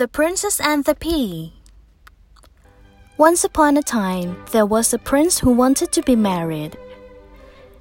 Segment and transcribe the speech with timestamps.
[0.00, 1.52] The Princess and the Pea
[3.18, 6.78] Once upon a time, there was a prince who wanted to be married.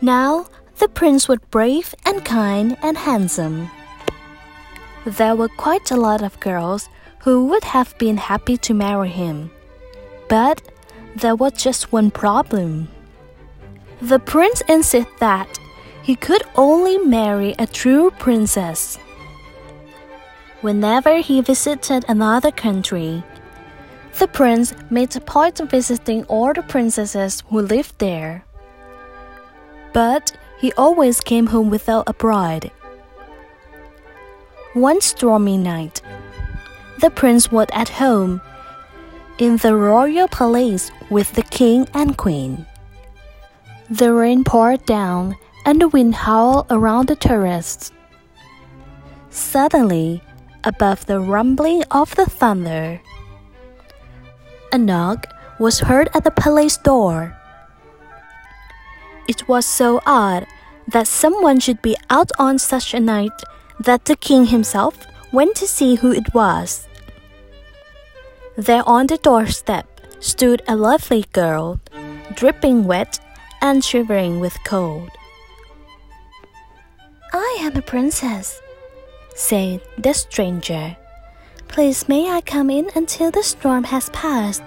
[0.00, 0.46] Now,
[0.78, 3.68] the prince was brave and kind and handsome.
[5.04, 6.88] There were quite a lot of girls
[7.24, 9.50] who would have been happy to marry him.
[10.28, 10.60] But
[11.16, 12.88] there was just one problem.
[14.02, 15.48] The prince insisted that
[16.02, 18.98] he could only marry a true princess.
[20.60, 23.24] Whenever he visited another country,
[24.18, 28.44] the prince made a point of visiting all the princesses who lived there.
[29.94, 32.70] But he always came home without a bride.
[34.74, 36.02] One stormy night,
[37.00, 38.40] the prince was at home
[39.38, 42.66] in the royal palace with the king and queen.
[43.90, 47.90] The rain poured down and the wind howled around the terrace.
[49.30, 50.22] Suddenly,
[50.62, 53.00] above the rumbling of the thunder,
[54.72, 55.26] a knock
[55.58, 57.36] was heard at the palace door.
[59.28, 60.46] It was so odd
[60.88, 63.32] that someone should be out on such a night
[63.80, 64.94] that the king himself
[65.34, 66.86] went to see who it was.
[68.56, 69.86] There on the doorstep
[70.20, 71.80] stood a lovely girl,
[72.34, 73.18] dripping wet
[73.60, 75.10] and shivering with cold.
[77.32, 78.60] I am a princess,
[79.34, 80.96] said the stranger.
[81.66, 84.62] Please may I come in until the storm has passed?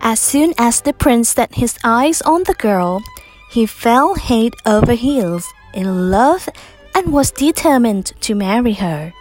[0.00, 3.02] As soon as the prince set his eyes on the girl,
[3.50, 6.48] he fell head over heels in love
[6.94, 9.12] and was determined to marry her.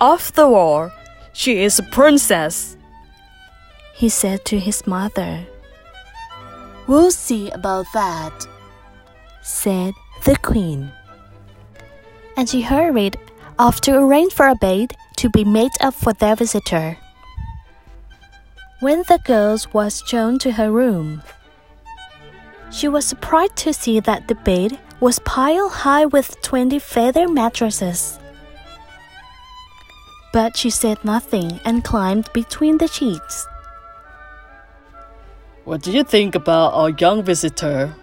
[0.00, 0.90] After all,
[1.32, 2.76] she is a princess,
[3.94, 5.46] he said to his mother.
[6.86, 8.46] We'll see about that,
[9.42, 10.90] said the queen.
[12.36, 13.16] And she hurried
[13.58, 16.98] off to arrange for a bed to be made up for their visitor.
[18.80, 21.22] When the girl was shown to her room,
[22.72, 28.18] she was surprised to see that the bed was piled high with twenty feather mattresses.
[30.32, 33.46] But she said nothing and climbed between the sheets.
[35.64, 37.94] What do you think about our young visitor?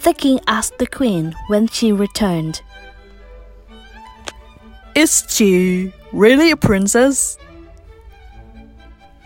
[0.00, 2.62] The king asked the queen when she returned.
[4.94, 7.36] Is she really a princess?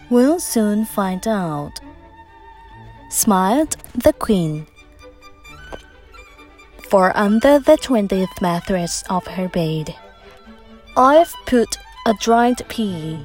[0.08, 1.78] We'll soon find out,
[3.10, 4.66] smiled the queen.
[6.88, 9.94] For under the twentieth mattress of her bed,
[10.96, 13.18] I've put a dried pea.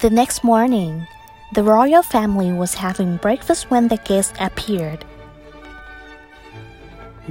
[0.00, 1.06] The next morning,
[1.54, 5.04] the royal family was having breakfast when the guest appeared.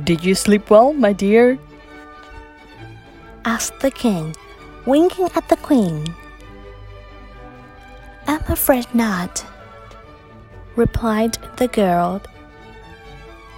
[0.04, 1.58] Did you sleep well, my dear?
[3.44, 4.36] asked the king,
[4.86, 6.06] winking at the queen.
[8.28, 9.44] I'm afraid not,
[10.82, 12.20] replied the girl.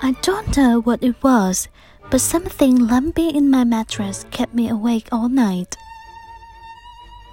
[0.02, 1.70] I don't know what it was,
[2.12, 5.78] but something lumpy in my mattress kept me awake all night.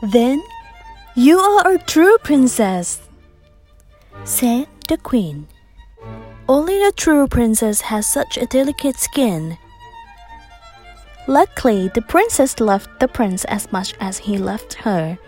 [0.01, 0.39] Then
[1.17, 3.03] you are a true princess,
[4.23, 5.49] said the queen.
[6.49, 9.59] Only a true princess has such a delicate skin.
[11.27, 15.19] Luckily, the princess loved the prince as much as he loved her.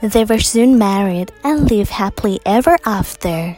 [0.00, 3.56] They were soon married and lived happily ever after.